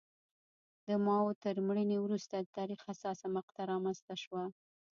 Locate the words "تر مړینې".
1.43-1.97